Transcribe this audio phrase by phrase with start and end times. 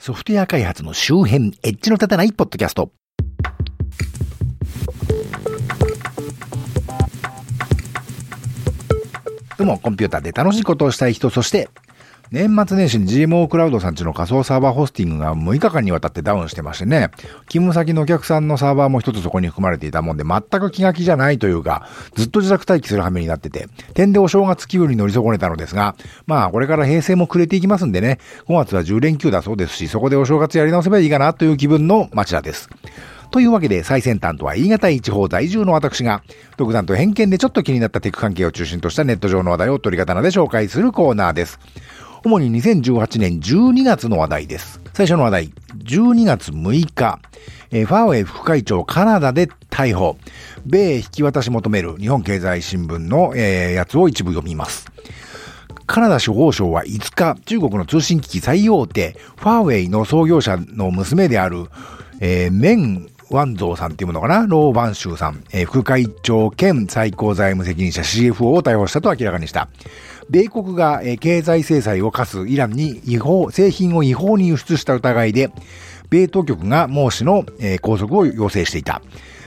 [0.00, 2.90] ソフトウェア開発の周辺、エッジの立たないポッドキャスト。
[9.58, 11.68] どうも、コンピューターで楽しいことをしたい人、そして、
[12.32, 17.10] 年末年始に GMO クラウドさんちの仮想サーバーホスティングが6日間にわたってダウンしてましてね、
[17.48, 25.96] 勤務先のお客さんのサーバーも一つそこに含まれていたもんで、全く気が気じゃないというか、ずっと自宅待機する羽目になってて、点でお正月気分に乗り損ねたのですが、
[26.26, 32.70] まあこれから平成も暮れていきますんでね、5月は10連休だそうですし、そこでお正月やり直せばいいかなという気分の町田です。
[33.32, 36.22] というわけで最先端とは言い難い地方在住の私が、
[36.56, 41.58] 独断と偏見でちょっと気になったテク関係を中心としたネット上の話題を取り刀で紹介するコーナーです。
[42.22, 44.80] 主に2018年12月の話題です。
[44.92, 47.18] 最初の話題、12月6日、
[47.70, 50.18] えー、ファーウェイ副会長カナダで逮捕、
[50.66, 54.90] 米引き渡し求める日本経済新聞の、えー、やつを一部読みます。
[55.86, 61.68] カナダ司法省は5日、中国の通信機器最大手、ファーウェイの創業者の娘である、
[62.20, 64.46] えー、メン・ワンゾーさんっていうものかな？
[64.46, 69.68] ロー・バンシューさん、えー、副会長兼最高財務責任者 CFO を逮捕したと明らかにした。
[70.30, 75.50] 米国が経済制裁を課すイランに違法、製品を違法に輸出した疑いで、
[76.08, 77.44] 米当局が孟氏の
[77.82, 79.02] 拘束を要請していた。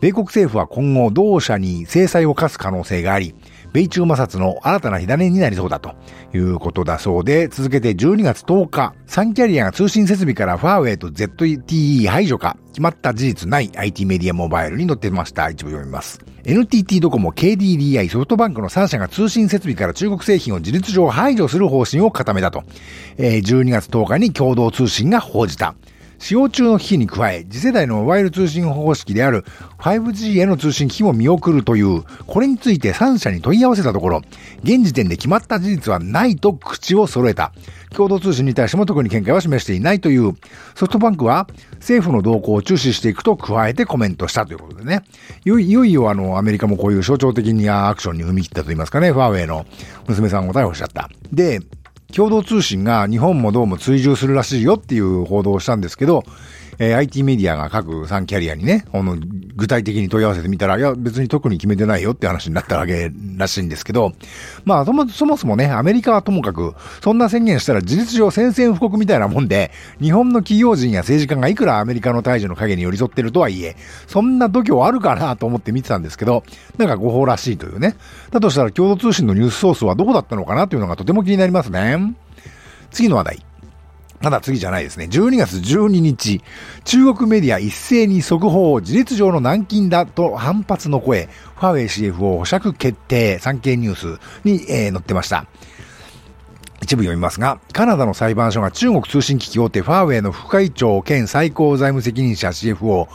[0.00, 3.36] 米国政府は今後同社に制裁を課す可能性があり、
[3.72, 5.94] 米中摩擦の新たな火種になりそうだと
[6.34, 15.48] いうことだそうで、続けて12月10日、サンキャリアが通信設備からファーウェイと ZTE 排除か決まった事実ない IT メディアモバイルに載ってました。
[15.50, 16.18] 一部読みます。
[16.46, 22.64] NTT ドコモ、KDDI、ソフトバンクの3社が通信設備から中国製品を事実上排除する方針を固めたと、
[23.16, 25.74] えー、12月10日に共同通信が報じた。
[26.24, 29.44] 使用中の機器に加え、次世代のモバイル通信方式である
[29.76, 34.22] 5G への通信機器も見送るという、これについて3社に問い合わせたところ、
[34.62, 37.52] 現時点で決まった事実はないと口を揃えた。
[37.90, 40.32] 共同通信に対しても特に見解は示していないという、
[40.74, 45.02] ソフトバンクは政府の動向を注視していくと加えてコメントしたということでね。
[45.44, 49.66] いよいよあの、アメリカもこういう象徴的なアクションに踏み切ったと言いますかね、ファーウェイの
[50.08, 51.10] 娘さんを逮捕しちゃった。
[51.30, 51.60] で、
[52.14, 56.22] 共同通信が日本もどうも追従するらしいよっていう報道をしたんですけど、
[56.78, 59.16] えー、IT メディアが各3キャリアにね、あの、
[59.56, 64.12] 具体的に問い合わせてみたら、いや、別に特に決めてないよって話になったわけらしいんですけど、
[64.64, 69.70] まあ、そもそもそもね、アメリカはともかく、そんな宣言したら事実上宣戦布告みたいなもんで、
[70.00, 76.44] 日本の企業人や政治家がいくらアメリカの大樹の影に寄り添ってるとはいえ、そんな度胸あるかなと思って見てたんですけど、
[76.78, 77.96] なんか誤報らしいというね。
[78.30, 82.14] だとしたら共同通信のニュースソースはどこだったのかなというのがとても気になりますね。
[82.90, 83.53] 次の話題。
[84.24, 85.04] まだ次じゃないですね。
[85.04, 86.40] 12月12日、
[86.84, 95.44] 中国メディア一斉に速報、事実上の軟禁だと反発の声、ファーウェイ CF を保釈決定、産経ニュースに、えー、載ってました。
[96.80, 103.08] 一部読みますが、カナダの裁判所が中国通信機器大手ファーウェイの副会長兼最高財務責任者 CFO、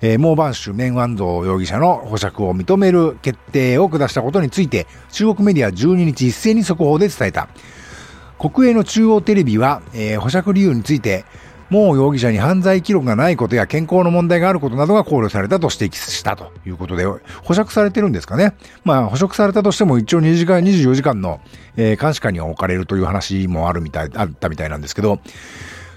[0.00, 7.48] えー、モーバンシュ・メンワンゾー容疑者の保釈を認める決定を下したことについて、中国メディア12日一斉に速報で伝えた。
[8.40, 11.26] 国営の中央テレビは、えー、保釈理由について、
[11.68, 17.04] もう容疑者に犯罪記録がないことや健康の問題があることなどが考慮されたと指摘したということで、
[17.44, 18.54] 保釈されてるんですかね。
[18.82, 21.40] まあ、保釈されたとしても一応2時間、24時間の、
[21.76, 25.20] えー、監視下には置かれるという話もあるみたい、あったみたいなんですけど、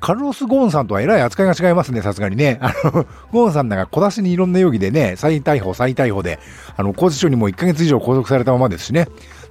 [0.00, 2.58] カルロス・ゴーンさんとはえらい扱いが違いますね、さすがにね。
[2.60, 6.40] あの、ゴーンさんなんか小出しにいろんな容疑でね、再逮捕、再逮捕で、
[6.76, 9.08] あの、拘置所にも1ヶ月以上拘束されたままですしね。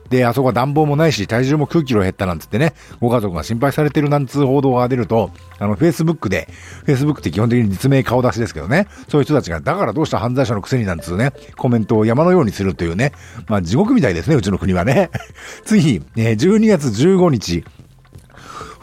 [0.10, 6.48] で、あそこは暖房もないし、体重も9キロ減ったなんつってね、ご家族が心配されてるなんつう報道が出ると、あの、Facebook で、
[6.86, 13.14] Facebook って基本的に実名顔出しですけどね、そういう人たちが、だからどうした犯罪者のくせになんつうね、コメントを山のようにするというね、
[13.48, 15.10] まあ地獄みたいですね、うちの国はね。
[15.66, 17.64] 次、え12月15日、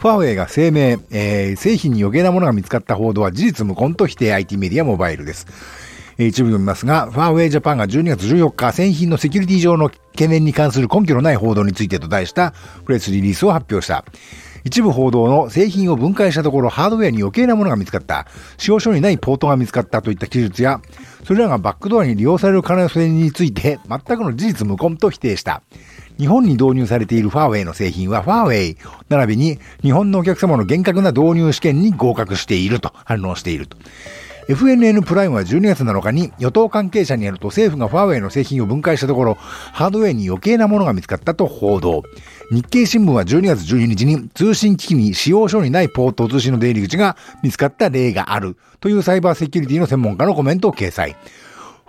[0.01, 5.47] ファーウェイが声明、えー、製品に余計なものが見つかった報道は事実無根と否定 IT メディアモバイルです。
[6.27, 12.53] 一部読みますが、ファーウェイジャパンが12月14日、製品のセキュリティ上の懸念に関する根拠のない報道についてと題した
[12.85, 14.05] プレスリリースを発表した。
[14.65, 18.27] 一部報道の製品を分解したところハードウェアに余計なものが見つかった、
[18.59, 20.81] 使用書にないポートが見つかったといった記述や、
[21.25, 25.63] それらがバックドアに利用される可能性について全くの事実無根と否定した。
[26.19, 28.77] 日本に導入されているファーウェイの製品はファーウェイ、
[29.09, 33.79] 並びに日本のお客様の厳格な導入試験に合格していると反論していると。
[34.51, 42.03] FNN プライムは12月7日に与党関係者によると政府がファーウェイの製品を分解したところ、ハードウェイに余計なものが見つかったと報道。
[42.51, 51.15] 日経新聞は12月12日に通信機器に使用書にないポート通信の出入り口が見つかった例があるというサイバーセキュリティの専門家のコメントを掲載。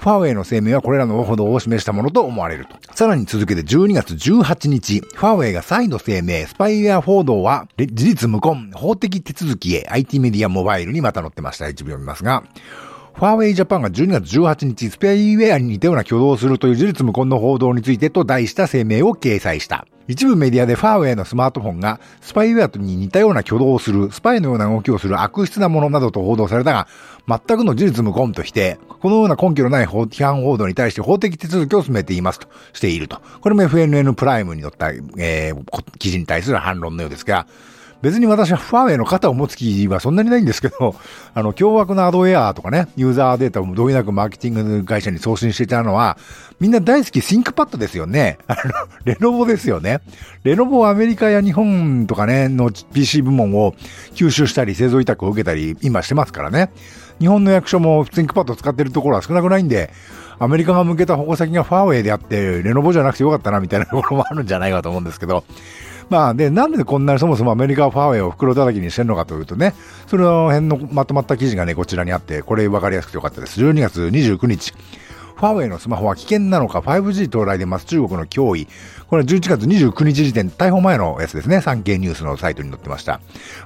[0.01, 2.75] ファーウェイの声明はこれらの報道を示したものと思われると。
[2.95, 11.69] さらに続けて12月18日、ファーウェイが再度声明、スパイウェア報道は事実無根、法的手続きへ IT メディアモバイルにまた載ってました。
[11.69, 12.43] 一部読みますが、
[13.21, 19.85] ファーウェイジャパンが12月18日、スペイウェアに似たような挙動をするという事実無根の報道についてと題した声明を掲載した。
[20.07, 26.87] 一部メディアでファーウェイのスマートフォンがスパイウェアに似たような挙動をする、スパイのような動きをする悪質なものなどと報道されたが、
[27.27, 33.21] 全くの事実無根として、このような根拠のない批判報道に対して法的手続きを進めていますとしていると。
[33.41, 34.89] これも FNN プライムに載った、
[35.19, 37.45] えー、記事に対する反論のようですが、
[38.01, 40.95] 別に私はファーウェイの肩を持つ気はそんなにないんですけど、
[41.33, 46.17] あの、凶悪なアドウェアとかね、ユーザーデータを同意なくマーケティング会社に送信していたのは、
[46.59, 48.37] みんな大好きシンクパッドですよね。
[48.47, 48.71] あの、
[49.05, 50.01] レノボですよね。
[50.43, 53.75] レノボはアメリカや日本とかね、の PC 部門を
[54.15, 56.71] 吸収したり、製造委託を受けたり、今してますからね。
[57.19, 59.91] 日本の役所もシンクパッド使ってるところは少なくないんで、
[60.39, 65.43] アメリカが向けた矛先がファーウェイであって、レノボじゃなくてよかったなみたいなところもあるんじゃないかと思うんですけど、
[66.09, 69.73] まあ、で、なんでこんなにそもそもアメリカファーウェイを袋叩きにしてるのかというとね、
[70.07, 73.61] その辺のまとまった記事がね、こちらにあって、これ分かりやすくてよかったです。
[73.61, 74.73] 12月29日。
[75.41, 78.67] ファーウェイのスマホは危険なのか 5G 到来でます中国の脅威。
[79.11, 81.59] これは11月29日時点、逮捕前のやつですね。
[81.59, 83.19] 産経ニュースのサイトに載ってました。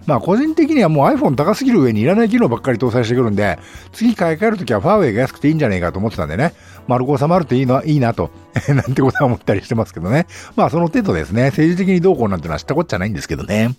[0.07, 3.59] まあ個人的にはもう iPhone 高すぎる上にいらない機能ばっかり搭載してくるんで、
[3.93, 6.55] 次買い替えるときはファーウェイが安くていいんじゃねえかと思ってたんでね。
[6.87, 8.31] 丸く収まるといいのいいなと、
[8.69, 10.25] なんてことは思ったりしてますけどね。
[10.55, 11.43] まあその程度ですね。
[11.51, 13.75] 政治的にどうこうなんてのは知ったこっちゃないんですけどね。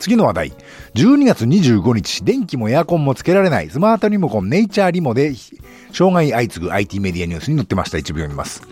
[0.00, 0.52] 次の話題。
[0.94, 5.32] 12月25日、電気もエアコンもつけられないスマートリモコンネイチャーリモで
[5.92, 7.98] 障害相次ぐ IT メディアニュースに載ってました。
[7.98, 8.66] 一部読みます。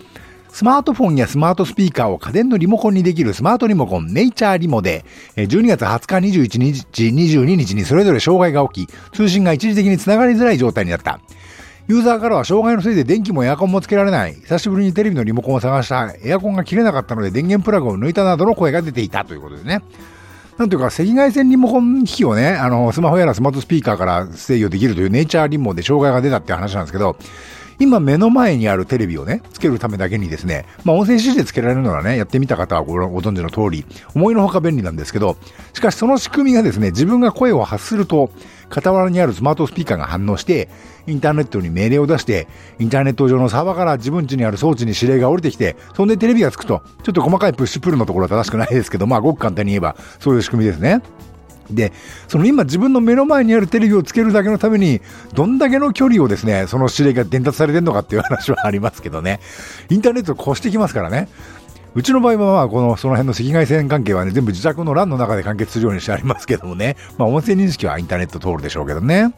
[0.51, 5.05] スマートフォンやスマートスピーカーを家電のリモコンにできるスマートリモコンネイチャーリモで、
[5.35, 11.19] 12月20日、21日、22日にそれぞれ障害が起き、通信が一時的につながりづらい状態になった。
[11.87, 14.35] ユーザーからは障害のせいで電気もエアコンもつけられない。
[14.35, 16.13] 久しぶりにテレビのリモコンを探した。
[16.23, 19.81] エアコンが切れなかったので電源プラグを抜いたなどの声が出ていたということですね。
[20.59, 27.15] なんというか、赤外線リモコン機器をね、あの、スマホやらスマートスピーカーから制御できるというネイチャーリモで障害が出たっていう話なんですけど、
[27.79, 35.37] 今目の前にあるテレビをね、つけるためだけにですね、まあ音声指示でつけられるのはね、やってみた方はご存知の通り、思いのほか便利なんですけど、
[35.73, 38.31] しかしその仕組みがですね、自分が声を発すると、
[38.69, 40.69] 傍らにあるスマートスピーカーが反応して、
[41.07, 42.47] インターネットに命令を出して、
[42.79, 51.01] インターネット上のサーバーから自分家にある装置に指令が降りてきて、そんでテレビがつくと、ちょっと細かいプッシュプルのところは正しくないですけど、まあごく簡単に言えば、そういう仕組みですね。
[51.69, 51.93] で、
[52.27, 55.01] その今自分の目の前にあるテレビをつけるだけのために、
[55.33, 59.39] どんだけの距離をですね、その指令が伝達されてるのかっていう話はありますけどね。
[59.89, 61.27] インターネットを越してきますからね。
[61.95, 69.33] うちの場合はまあこのその辺の赤外線関係はね全部自宅の LAN の中で完結するようにしてありますけどもねまあ音声認識はインターネット通るでしょうけどね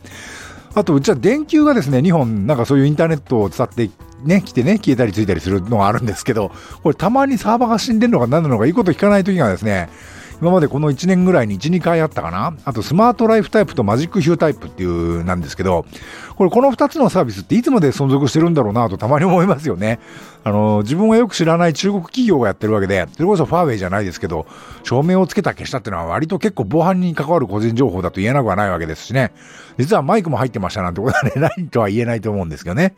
[0.74, 3.90] あとうちは電球がですね2本なんかそういうインターネットを伝って
[4.24, 6.52] ね来てね消えたりついたりするのがあるんですけど
[6.84, 9.90] これたまにサーバーが死んでるのか何なのかいいこと聞かない時がですね
[10.42, 12.56] 今までこの1年ぐらいに1、2回あったかな？
[12.66, 15.86] あとスマートライフタイプとマジックヒュータイプっていうなんですけど、
[16.36, 20.00] これこの2つのサービスっていつまで存続してるんだろうなとたまに思いますよね。
[20.44, 24.48] あの、自分がよく知らない中国企業がやってるわけで、それこそファーウェイじゃないですけど、
[24.84, 29.32] 照明をつけた消したっていうのは割と結構防犯に関わる個人情報だと言えなくはないわけですしね。
[29.78, 32.96] 実はマイクも入ってましたなんてことはね、ないとは言えないと思うんですけどね。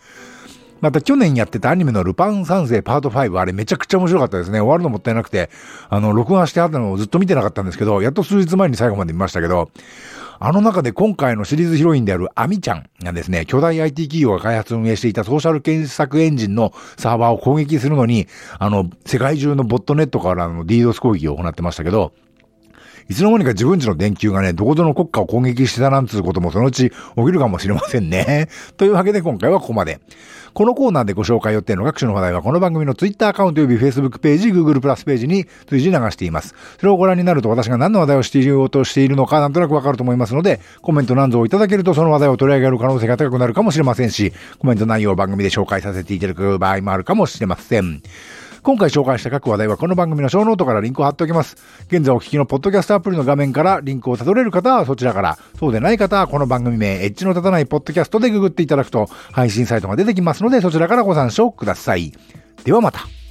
[0.83, 4.59] また去年やってたアニメのルパン三世パート5、あれめちゃくちゃ面白かったですね。
[4.59, 5.49] 終わるのもったいなくて、
[5.87, 9.69] あの、録画してあったのをずっと見てなかったんですけど、やっと数日前に最後まで見ましたけど、
[10.39, 18.27] あの中で今回のシリーズヒロインであるアミちゃんがですね、巨大 IT 企業が開発運営していたソーシャル検索エンジンのサーバーを攻撃するのに、
[18.59, 22.11] あの、世界中のボットネットからの DDoS 攻撃を行ってましたけど、
[23.09, 28.49] いつの間にか自分ちの電球がね、どこぞの国家を攻撃してたなんつうこともそのうち起きるかもしれませんね。
[28.77, 29.99] というわけで今回はここまで。
[30.53, 36.53] このコーナーでご紹介予定の各種の話題はこの番組の Twitter アカウント及び Facebook ページ、Google プラスページに随時流しています。
[36.77, 48.03] それをご覧になると私が何の話題をしていようとしているのかなんとなくわかると思いますので、コメント何ぞをいただけるとその話題を取り上げる可能性が高くなるかもしれませんし、コメント内容を番組で紹介させていただく場合もあるかもしれません。
[48.63, 51.57] 今回紹介した各話題はこの番組のショーノートからリンクを貼っておきます。
[51.87, 62.13] 現在お聞きのポッドキャストアプリの画面からリンクをたどれる方はそちらから、そうでない方はこの番組名、エッジの立たないポッドキャストでググっていただくと配信サイトが出てきますのでそちらからご参照ください。
[62.63, 63.22] ではまた。